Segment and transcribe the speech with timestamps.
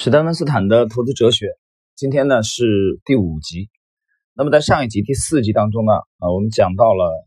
[0.00, 1.46] 史丹文斯坦的投资哲学，
[1.96, 3.68] 今天呢是第五集。
[4.34, 7.26] 那么在上一集第四集当中呢，啊，我们讲到了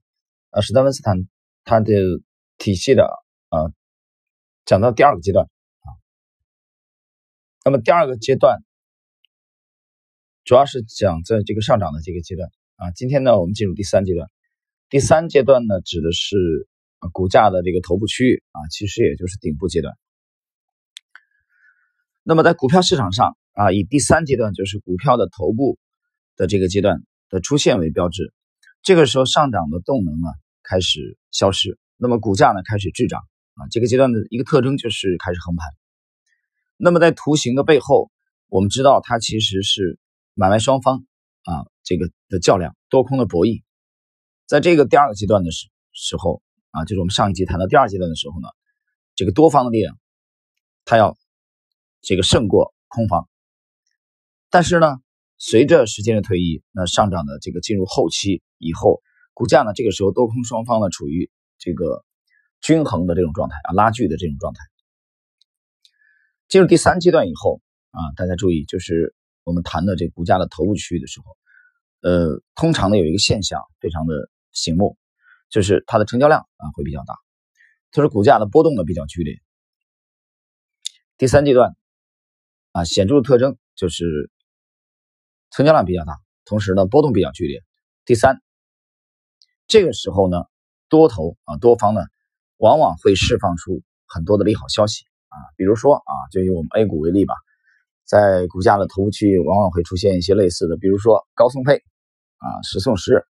[0.52, 1.18] 呃史丹文斯坦
[1.64, 1.92] 他的
[2.58, 3.04] 体系的
[3.50, 3.74] 啊，
[4.64, 5.88] 讲到第二个阶段啊。
[7.66, 8.60] 那么第二个阶段
[10.44, 12.92] 主要是讲在这个上涨的这个阶段啊。
[12.92, 14.30] 今天呢，我们进入第三阶段。
[14.90, 16.38] 第三阶段呢，指的是
[17.12, 19.98] 股价的这个头部区域啊，其实也就是顶部阶段。
[22.24, 25.80] 那么在股票市场上啊，以第三阶段就是股票的头部
[26.36, 28.32] 的这个阶段的出现为标志，
[28.84, 30.28] 这个时候上涨的动能呢
[30.62, 33.20] 开始消失，那么股价呢开始滞涨
[33.56, 35.68] 啊，这个阶段的一个特征就是开始横盘。
[36.78, 38.12] 那么在图形的背后，
[38.48, 39.98] 我们知道它其实是
[40.36, 41.04] 买卖双方
[41.44, 43.64] 啊这个的较量，多空的博弈。
[44.46, 48.48] 在这个第二个阶段的时时候啊，就是我们上一集谈到第二阶段的时候呢，
[49.16, 49.98] 这个多方的力量，
[50.86, 51.18] 它要。
[52.02, 53.30] 这个胜过空方，
[54.50, 54.98] 但是呢，
[55.38, 59.02] 随着时间的推移，那上涨的这个进入后期以后，
[59.34, 62.04] 股价呢，这个时候多空双方呢处于这个
[62.60, 64.60] 均衡的这种状态啊，拉锯的这种状态。
[66.50, 71.38] 进入第三阶段以后啊，大家注意，就是我们谈的这股价的头部区域的时候，
[72.02, 74.98] 呃，通常呢有一个现象非常的醒目，
[75.50, 77.16] 就是它的成交量啊会比较大，
[77.92, 79.40] 就是股价的波动呢比较剧烈。
[81.18, 81.76] 第三阶段。
[82.72, 84.32] 啊，显著的特征就是
[85.52, 87.62] 成交量比较大，同时呢波动比较剧烈。
[88.06, 88.42] 第三，
[89.68, 90.44] 这个时候呢
[90.90, 92.02] 多头啊多方呢
[92.58, 97.34] 往往会释放出很多的利好消息啊，比如说啊就以我们 A 股为例吧，
[98.06, 101.78] 在股价的头部区域往往会出现一些类似的，比如说高送配
[102.38, 103.26] 啊十送十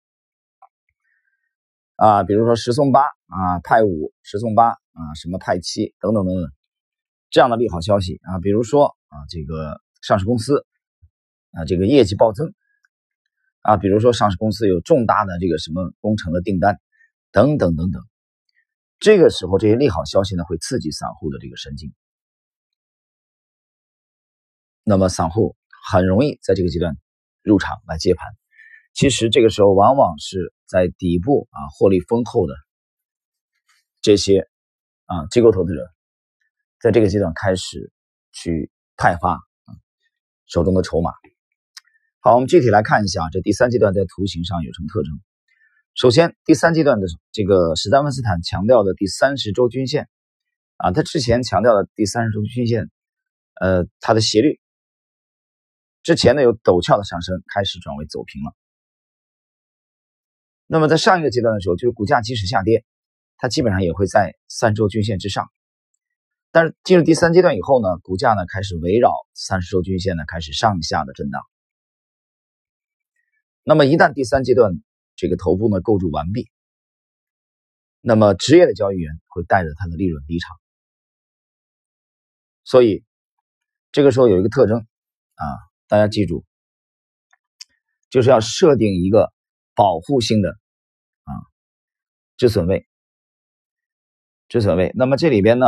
[1.97, 6.51] 啊，比如说十送八啊派五十送八啊什么派七等等等等
[7.31, 8.95] 这样的利好消息啊，比如说。
[9.11, 10.67] 啊，这个上市公司
[11.53, 12.53] 啊，这个业绩暴增
[13.63, 16.79] 啊，比如说上市公司有重大的这个什么工程的订单
[17.33, 18.03] 等等等等，
[19.01, 21.95] 这个时候这些利好消息呢，会刺激散户的这个神经，
[24.85, 25.57] 那么散户
[25.89, 26.95] 很容易在这个阶段
[27.41, 28.29] 入场来接盘。
[28.93, 32.53] 其实这个时候往往是在底部啊获利丰厚的
[34.03, 34.47] 这些
[35.07, 35.91] 啊机构投资者，
[36.81, 37.93] 在这个阶段开始
[38.33, 38.71] 去。
[39.01, 39.39] 派发
[40.47, 41.13] 手中的筹码。
[42.19, 45.13] 好，我们具体来看一下这第三阶段在图形上有什么特征。
[45.95, 50.09] 首先，第三阶段的这个史丹文斯坦强调的第三十周均线
[50.79, 52.91] 啊，他之前强调的第三十周均线，
[53.61, 54.59] 呃，它的斜率
[56.03, 58.53] 之前呢有陡峭的上升，开始转为走平了。
[60.67, 62.85] 那么在上一个阶段的时候，就是股价即使下跌，
[63.37, 65.49] 它基本上也会在三周均线之上。
[66.51, 71.43] 但是进入第三阶段以后呢，股价呢开始围绕三十周均线呢开始上下的震荡。
[73.63, 74.73] 那么一旦第三阶段
[75.15, 76.51] 这个头部呢构筑完毕，
[78.01, 80.57] 那么职业的交易员会带着他的利润离场。
[82.65, 83.05] 所以
[83.93, 85.45] 这个时候有一个特征啊，
[85.87, 86.47] 大家记住，
[88.09, 89.33] 就是要设定一个
[89.75, 90.51] 保护性的
[91.25, 91.33] 啊
[92.39, 92.89] 止损位，
[94.49, 94.93] 止损位。
[94.95, 95.67] 那么这里边呢？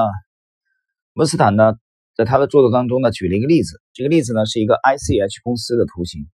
[1.21, 1.75] 温斯坦呢，
[2.15, 3.83] 在他的著作当中呢，举了一个例子。
[3.93, 6.31] 这个例子呢，是一个 ICH 公司的图形，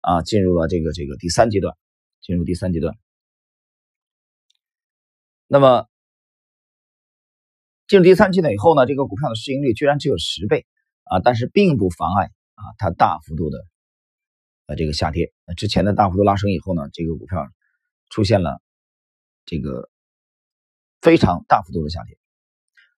[0.00, 1.76] 啊，进入了这个这个第三阶段，
[2.20, 2.94] 进入第三阶段。
[5.48, 5.88] 那么
[7.88, 10.66] 进入第三阶段以后呢，这个股票的市盈率居然只有十倍
[11.02, 13.58] 啊，但是并不妨碍啊它大幅度的
[14.66, 15.32] 呃这个下跌。
[15.46, 17.44] 那之前的大幅度拉升以后呢，这个股票
[18.10, 18.62] 出现了
[19.44, 19.90] 这个
[21.00, 22.16] 非常大幅度的下跌。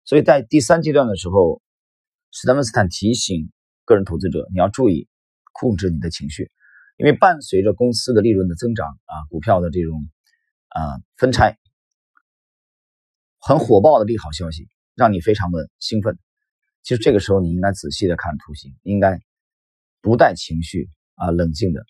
[0.09, 1.61] 所以在第三阶段的时候，
[2.33, 3.53] 史丹文斯坦提醒
[3.85, 5.07] 个人投资者，你要注意
[5.53, 6.51] 控制你的情绪，
[6.97, 10.09] 因为伴随着公司的利润的增长啊，股票的这种
[10.69, 11.59] 啊分拆，
[13.39, 16.19] 很火爆的利好消息，让你非常的兴奋。
[16.83, 19.21] 其实这个时候你应该仔细的看图形，应该
[20.01, 21.85] 不带情绪啊，冷静的。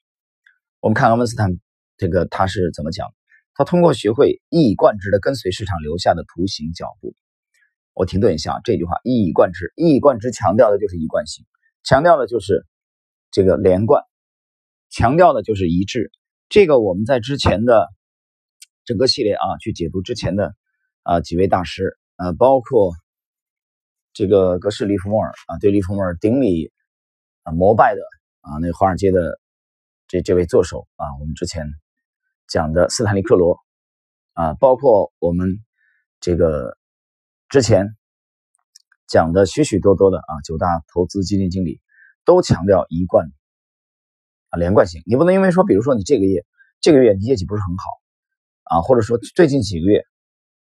[0.81, 1.53] 我们看文斯坦
[1.97, 3.07] 这个他是怎么讲？
[3.55, 7.15] 他通过学会一以贯之的跟随市场留下的图形脚步。
[7.99, 11.45] 我停顿一下，这句话一以贯之，一以贯之强调的就是一贯性，
[11.83, 12.65] 强调的就是
[13.33, 14.05] 这个连贯，
[14.89, 16.13] 强调的就是一致。
[16.49, 17.89] 这个我们在之前的
[18.85, 20.55] 整个系列啊，去解读之前的
[21.03, 22.93] 啊几位大师啊，包括
[24.13, 26.71] 这个格式利弗莫尔啊，对利弗莫尔顶礼
[27.43, 28.01] 啊膜拜的
[28.43, 29.41] 啊，那华尔街的
[30.07, 31.67] 这这位作手啊，我们之前
[32.47, 33.59] 讲的斯坦利克罗
[34.35, 35.59] 啊，包括我们
[36.21, 36.78] 这个。
[37.49, 37.97] 之前
[39.07, 41.81] 讲的许许多多的啊，九大投资基金经理
[42.27, 43.33] 都强调一贯
[44.51, 45.03] 啊连贯性。
[45.07, 46.45] 你不能因为说，比如说你这个月
[46.81, 47.85] 这个月你业绩不是很好
[48.65, 50.05] 啊，或者说最近几个月，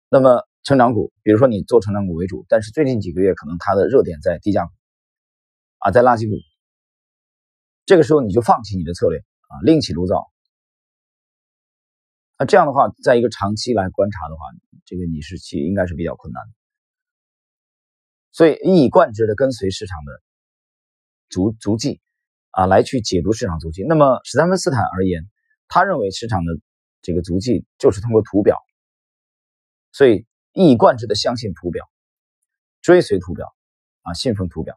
[0.09, 4.73] 那么成长股，比如说你做成长股为主，但是最近几个月可能它的热点在低价股
[5.81, 6.37] 啊，在垃圾股，
[7.85, 10.31] 这个时候你就放弃你的策略啊，另起炉灶。
[12.39, 14.41] 那这样的话，在一个长期来观察的话，
[14.87, 16.60] 这个你是其应该是比较困难的。
[18.33, 20.23] 所以一以贯之的跟随市场的
[21.29, 22.01] 足足迹
[22.51, 23.85] 啊，来去解读市场足迹。
[23.89, 25.29] 那么史丹芬斯坦而言，
[25.69, 26.53] 他认为市场的
[27.03, 28.59] 这个足迹就是通过图表，
[29.93, 31.89] 所以一以贯之的相信图表，
[32.83, 33.53] 追随图表
[34.03, 34.77] 啊，信奉图表。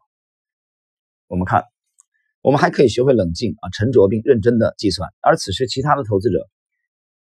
[1.26, 1.64] 我们看，
[2.40, 5.08] 我们还可以学会冷静啊，沉着并认真的计算。
[5.20, 6.48] 而此时，其他的投资者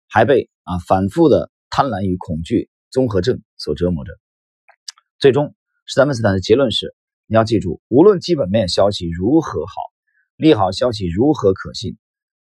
[0.08, 4.12] 还被啊反复的贪婪与恐惧综合症所折磨着，
[5.18, 5.56] 最终。
[5.92, 6.94] 史丹斯坦的结论是：
[7.26, 9.74] 你要记住，无论基本面消息如何好，
[10.36, 11.98] 利好消息如何可信，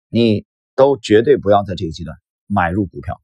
[0.08, 0.44] 你
[0.75, 2.16] 都绝对不要在这个阶段
[2.48, 3.22] 买入股票，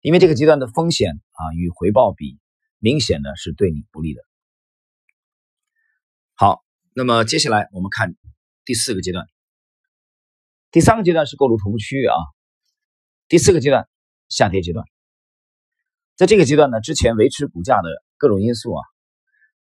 [0.00, 2.38] 因为这个阶段的风险啊与回报比
[2.78, 4.22] 明显的是对你不利的。
[6.34, 6.62] 好，
[6.94, 8.14] 那么接下来我们看
[8.64, 9.26] 第四个阶段，
[10.70, 12.14] 第三个阶段是构筑头部区域啊，
[13.26, 13.88] 第四个阶段
[14.28, 14.86] 下跌阶段，
[16.14, 17.88] 在这个阶段呢，之前维持股价的。
[18.22, 18.84] 各种因素啊，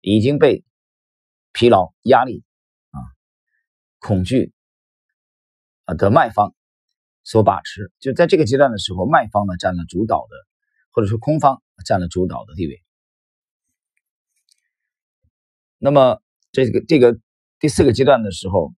[0.01, 0.63] 已经被
[1.51, 2.43] 疲劳、压力
[2.91, 3.01] 啊、
[3.97, 4.53] 恐惧
[5.85, 6.53] 啊的卖方
[7.23, 7.91] 所把持。
[7.99, 10.35] 就在这个阶段的时候，卖方呢占了主导的，
[10.91, 12.83] 或者说空方占了主导的地位。
[15.79, 16.21] 那么
[16.51, 17.17] 这个这个
[17.59, 18.75] 第四个阶段的时候，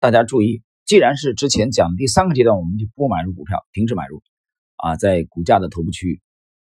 [0.00, 4.20] 大家注意，既然是之前讲第三个阶段，我们就不买入股票，停止买入
[4.74, 6.20] 啊，在股价的头部区域。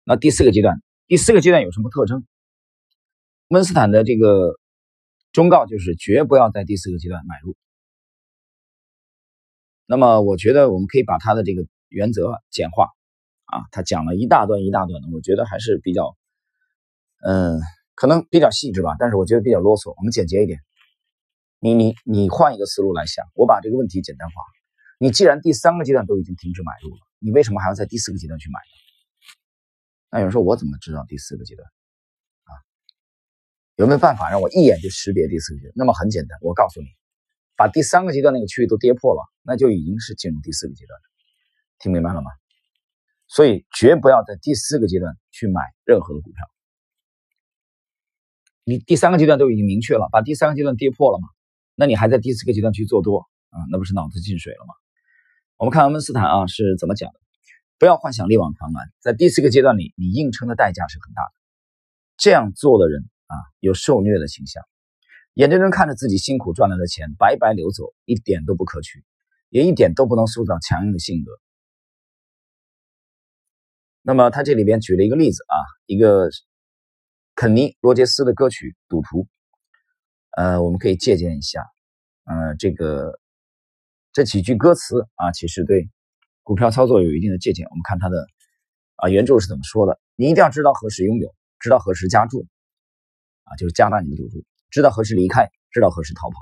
[0.05, 0.83] 那第四个阶段。
[1.07, 2.27] 第四个阶段有什么特征？
[3.49, 4.55] 温斯坦的这个
[5.33, 7.55] 忠告就是绝不要在第四个阶段买入。
[9.87, 12.89] 那么，我觉得我们可以把他的这个原则简化
[13.45, 16.17] 啊，他讲了一大段一大段的，我觉得还是比较，
[17.23, 17.61] 嗯，
[17.95, 19.95] 可能比较细致吧，但是我觉得比较啰嗦。
[19.99, 20.59] 我们简洁一点，
[21.61, 24.35] 你你你换一个思路来想，我把这个问题简单化。
[24.99, 28.84] 你既然第三个阶段都已经停止买入了，你为什么还要在第四个阶段去买呢？
[30.15, 31.69] 那有人说，我怎么知道第四个阶段
[32.45, 32.55] 啊？
[33.75, 35.73] 有没有办法让我一眼就识别第四个阶段？
[35.75, 36.87] 那么很简单，我告诉你，
[37.57, 40.97] 把第三个阶段那个区域都跌破了，那就已经是进入第四个阶段。
[41.81, 42.31] 听明白了吗？
[43.27, 46.47] 所以绝不要在第四个阶段去买任何的股票。
[48.63, 51.27] 你第三个阶段都已经明确了，把第三个阶段跌破了嘛？
[51.75, 53.59] 那你还在第四个阶段去做多啊？
[53.73, 54.75] 那不是脑子进水了吗？
[55.57, 57.19] 我们看温斯坦啊是怎么讲的。
[57.85, 61.33] 不要幻想力挽狂澜，在第四个阶段里，你硬撑的代价是很大的。
[62.17, 64.63] 这样做的人啊，有受虐的倾向，
[65.35, 69.05] 眼睁睁看着自己辛苦赚来的钱白白流走，一点都不可取，
[69.51, 71.31] 也一点都不能塑造强硬的性格。
[74.01, 76.31] 那么他这里边举了一个例子啊，一个
[77.35, 79.25] 肯尼·罗杰斯的歌曲《赌徒》，
[80.39, 81.61] 呃，我们可以借鉴一下，
[82.25, 83.21] 呃，这个
[84.15, 85.91] 这几句歌词啊，其实对。
[86.45, 88.27] 股票操作有一定的借鉴，我们看它的
[88.97, 89.99] 啊原著是怎么说的？
[90.15, 92.47] 你一定要知道何时拥有，知道何时加注，
[93.45, 96.37] 啊，就是加大你的赌注，知道何时离开，知道何时逃跑。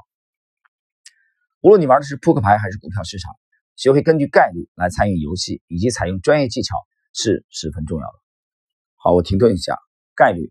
[1.60, 3.32] 无论你玩的是扑克牌还是股票市场，
[3.76, 6.74] 学会根据概率来参与游戏，以及采用专业技巧
[7.14, 8.14] 是十分重要的。
[8.96, 9.78] 好，我停顿一下，
[10.16, 10.50] 概率。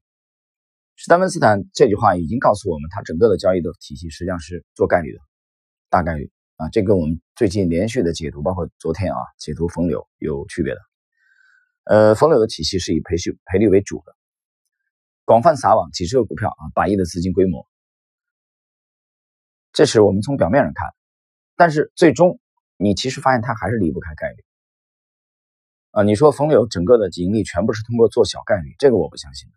[0.96, 5.20] 史丹文斯坦这句话已经告诉我们，他整个的交易的体系实际上是做概率的，
[5.90, 6.32] 大概率。
[6.62, 10.80] 啊，这跟我们最近连续的解读，包括昨天啊解读冯柳有区别的。
[11.86, 14.15] 呃，冯柳的体系是以培训赔率为主的，
[15.25, 17.68] 广泛撒网几十个股票啊，百亿的资金规模，
[19.74, 20.88] 这是我们从表面上看，
[21.56, 22.39] 但是最终
[22.77, 24.44] 你其实发现它还是离不开概率。
[25.89, 29.56] 啊，你说冯柳整个的盈利全部是通过做小概率，这个我不相信的。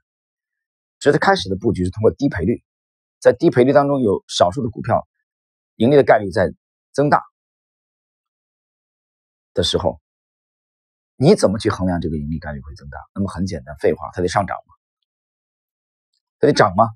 [1.00, 2.64] 只是开始的布局是通过低赔率，
[3.20, 5.06] 在低赔率当中有少数的股票
[5.76, 6.50] 盈利的概率在。
[6.94, 7.22] 增大
[9.52, 10.00] 的时候，
[11.16, 12.98] 你怎么去衡量这个盈利概率会增大？
[13.14, 14.74] 那么很简单，废话，它得上涨嘛，
[16.38, 16.88] 它得涨吗？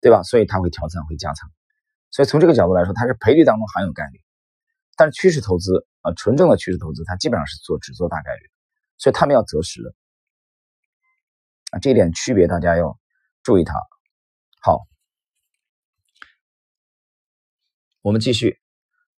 [0.00, 0.22] 对吧？
[0.22, 1.50] 所以它会调仓，会加仓。
[2.10, 4.20] 所以从这个角度来说，它是赔率当中含有概率。
[4.96, 8.50] 但是趋势投资啊，纯正的趋势投资，它基本上是做只做大概率，
[8.98, 9.94] 所以他们要择时的
[11.70, 12.98] 啊，这一点区别大家要
[13.42, 13.74] 注意它。
[14.62, 14.86] 好，
[18.02, 18.60] 我们继续。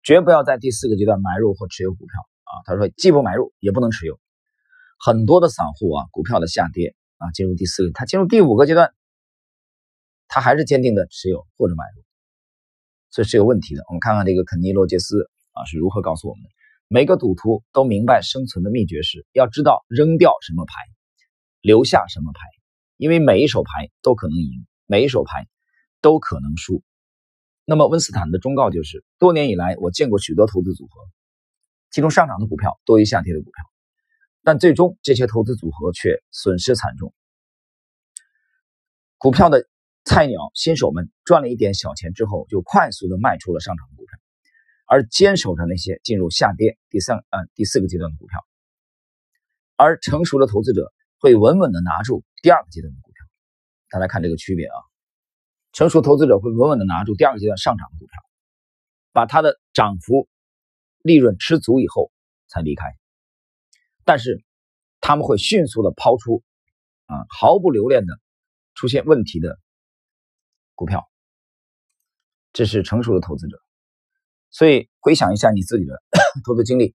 [0.02, 2.52] 绝不要在第四个阶段买入或持有股票啊！
[2.64, 4.18] 他说，既不买入也不能持有。
[4.98, 8.92] 很多的散户啊，股票的下跌啊，进入第四个，他进入第五个阶段
[10.28, 12.02] 他还是坚定的持有或者买入，
[13.10, 13.84] 这是有问题的。
[13.88, 16.50] 我们看看这个肯尼·罗杰斯啊是如何告诉我们的：
[16.88, 20.74] 每个赌徒都明白生存的秘诀是要知道扔掉什么牌，
[21.60, 22.40] 留下什么牌，
[22.96, 25.46] 因为每一手牌都可能赢，每一手牌
[26.00, 26.82] 都可能输。
[27.64, 31.00] 那么温斯坦的忠告就是：多年以来，我见过许多投资组合，
[31.90, 33.64] 其中上涨的股票多于下跌的股票，
[34.42, 37.14] 但最终这些投资组合却损失惨重。
[39.16, 39.68] 股票的
[40.04, 44.18] 菜鸟新手们赚了一点小钱之后，就快速的卖出了上涨的股票，
[44.86, 48.44] 而坚守着那些进入下跌第三呃第四个阶段的股票。
[49.76, 53.24] 而成熟的投资者会稳稳的拿住第二个阶段的股票。
[53.88, 54.91] 大家看这个区别啊。
[55.72, 58.22] 成熟投资者会稳稳的拿住第二个阶段上涨的股票，
[59.12, 60.28] 把它的涨幅、
[61.00, 62.12] 利润吃足以后
[62.46, 62.84] 才离开。
[64.04, 64.44] 但是
[65.00, 66.42] 他们会迅速的抛出，
[67.06, 68.20] 啊，毫不留恋的
[68.74, 69.58] 出现问题的
[70.74, 71.08] 股票。
[72.52, 73.58] 这是成熟的投资者。
[74.50, 76.02] 所以回想一下你自己的
[76.44, 76.94] 投资经历，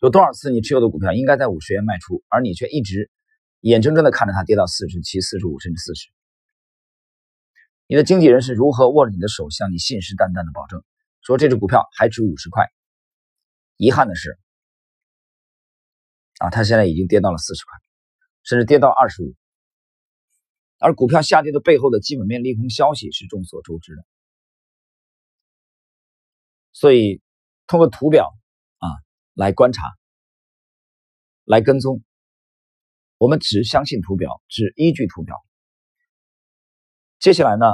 [0.00, 3.08] 有多少次你持有的股票应该在五十元卖出，而你却一直
[3.60, 6.08] 眼睁睁的看着它跌到四十七、四十五甚至四十。
[7.86, 10.82] 你的经纪人是如何握着你的手，向你信誓旦旦的保证，
[11.22, 12.66] 说这只股票还值五十块？
[13.76, 14.38] 遗憾的是，
[16.38, 17.78] 啊，它现在已经跌到了四十块，
[18.42, 19.34] 甚至跌到二十五。
[20.78, 24.02] 而股票下跌的背后的基本面利空消息是众所周知的。
[26.72, 27.22] 所以，
[27.66, 28.34] 通过图表
[28.78, 28.88] 啊
[29.32, 29.82] 来观察、
[31.44, 32.02] 来跟踪，
[33.16, 35.36] 我们只相信图表，只依据图表。
[37.26, 37.66] 接下来呢，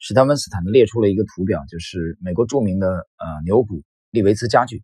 [0.00, 4.82] 史丹温斯坦列出了一个图表，就是美国著名的呃牛股利维兹家具。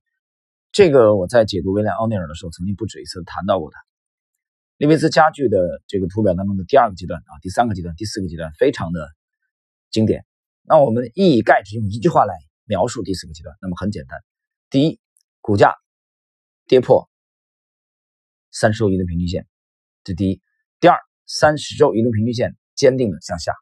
[0.70, 3.80] 这个我在解读威廉奥尼尔的时候，曾经不止一次谈到过它。
[4.76, 9.10] 利维兹家具的这个图表当中的第二个阶段啊，第三个阶段、第四个阶段非常的
[9.90, 10.24] 经典。
[10.62, 12.32] 那我们一以概之，用一句话来
[12.66, 14.20] 描述第四个阶段，那么很简单：
[14.70, 15.00] 第一，
[15.40, 15.74] 股价
[16.68, 17.10] 跌破
[18.52, 19.48] 三十周移动平均线，
[20.04, 20.40] 这第一；
[20.78, 23.52] 第二，三十周移动平均线坚定的向下。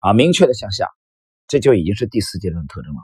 [0.00, 0.88] 啊，明确的向下，
[1.48, 3.00] 这就已经是第四阶段的特征了。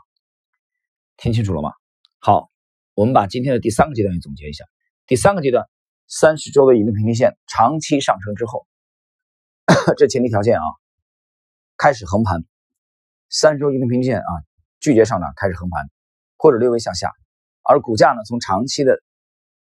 [1.17, 1.73] 听清楚了吗？
[2.21, 2.51] 好，
[2.95, 4.65] 我们把今天的第三个阶段也总结一下。
[5.07, 5.69] 第三个阶段，
[6.07, 8.67] 三十周的移动平均线长期上升之后，
[9.99, 10.65] 这前提条件啊，
[11.77, 12.45] 开始横盘，
[13.29, 14.31] 三十周移动平均线啊
[14.79, 15.91] 拒绝上涨，开始横盘
[16.39, 17.13] 或者略微向下，
[17.63, 19.03] 而股价呢从长期的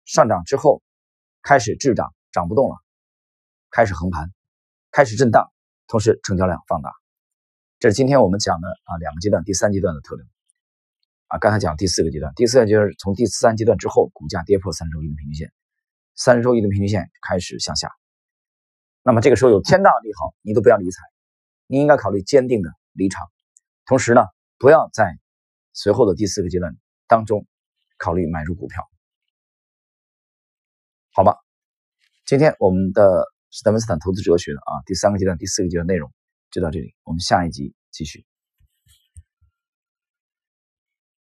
[0.05, 0.83] 上涨之后
[1.41, 2.75] 开始滞涨，涨不动了，
[3.71, 4.31] 开始横盘，
[4.91, 5.51] 开始震荡，
[5.87, 6.93] 同时成交量放大。
[7.79, 10.25] 这是今天我们讲的啊两个阶段，第三阶段的特征
[11.27, 11.37] 啊。
[11.37, 15.53] 刚才讲第四个阶段，第四个就是从第三阶段之后，股价跌破三十周移动平均线，
[16.15, 17.91] 三十周移动平均线开始向下。
[19.03, 21.03] 那么这个时候有天大的利好，你都不要理睬，
[21.67, 23.27] 你应该考虑坚定的离场。
[23.85, 24.25] 同时呢，
[24.57, 25.15] 不要在
[25.73, 26.75] 随后的第四个阶段
[27.07, 27.45] 当中
[27.99, 28.83] 考虑买入股票，
[31.13, 31.37] 好吧？
[32.25, 36.11] 今天我们的史丹文斯坦投资哲学的啊第三个阶段、第四个阶段内容。
[36.51, 38.25] 就到这里，我们下一集继续。